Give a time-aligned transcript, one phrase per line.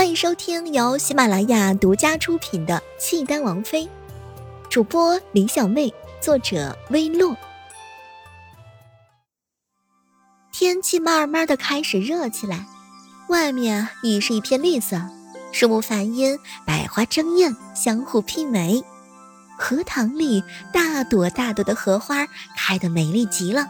[0.00, 3.84] 欢迎收听由喜马拉雅独家出品的《契丹王妃》，
[4.70, 5.92] 主播李小妹，
[6.22, 7.36] 作者微洛。
[10.50, 12.64] 天气慢慢的开始热起来，
[13.28, 14.98] 外面已是一片绿色，
[15.52, 18.82] 树木繁荫，百花争艳，相互媲美。
[19.58, 20.42] 荷塘里
[20.72, 22.26] 大朵大朵的荷花
[22.56, 23.68] 开得美丽极了，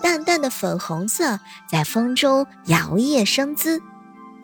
[0.00, 3.82] 淡淡的粉红色在风中摇曳生姿。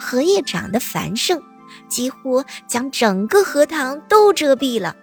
[0.02, 1.40] 荷叶长得繁盛，
[1.88, 4.96] 几乎将整个荷塘都遮蔽了。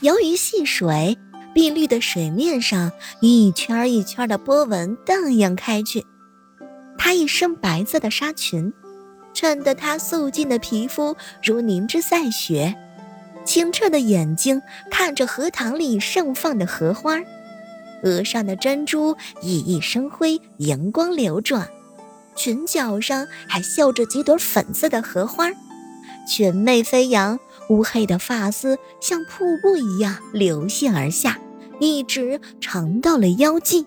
[0.00, 1.16] 由于戏水，
[1.54, 2.90] 碧绿的水面上
[3.20, 6.04] 一圈一圈的波纹荡漾开去。
[6.98, 8.72] 她一身白色的纱裙，
[9.32, 12.74] 衬得她素净的皮肤如凝脂赛雪，
[13.44, 14.60] 清澈的眼睛
[14.90, 17.20] 看着荷塘里盛放的荷花，
[18.02, 21.68] 额上的珍珠熠熠生辉，荧光流转。
[22.36, 25.50] 裙角上还绣着几朵粉色的荷花，
[26.28, 27.40] 裙袂飞扬，
[27.70, 31.40] 乌黑的发丝像瀑布一样流泻而下，
[31.80, 33.86] 一直长到了腰际。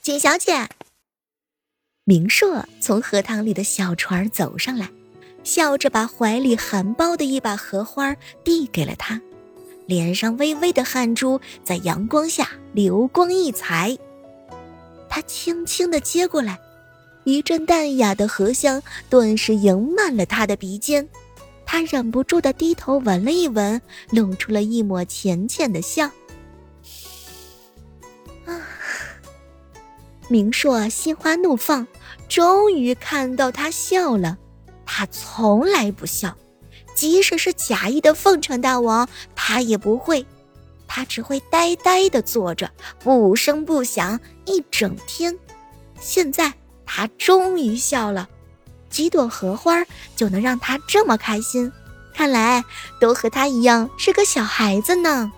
[0.00, 0.68] 锦小姐，
[2.04, 4.90] 明硕从荷塘里的小船走上来，
[5.42, 8.14] 笑着把怀里含苞的一把荷花
[8.44, 9.20] 递给了她，
[9.86, 13.96] 脸上微微的汗珠在阳光下流光溢彩。
[15.08, 16.58] 他轻轻地接过来。
[17.24, 21.08] 一阵淡雅的荷香顿时盈满了他的鼻尖，
[21.64, 23.80] 他忍不住的低头闻了一闻，
[24.10, 26.06] 露出了一抹浅浅的笑。
[28.44, 28.60] 啊！
[30.28, 31.86] 明硕心花怒放，
[32.28, 34.36] 终于看到他笑了。
[34.84, 36.36] 他从来不笑，
[36.94, 40.24] 即使是假意的奉承大王，他也不会。
[40.86, 42.70] 他只会呆呆的坐着，
[43.02, 45.34] 不声不响一整天。
[45.98, 46.52] 现在。
[46.86, 48.28] 他终于笑了，
[48.90, 49.84] 几朵荷花
[50.16, 51.70] 就能让他这么开心，
[52.14, 52.64] 看来
[53.00, 55.32] 都和他一样是个小孩子呢。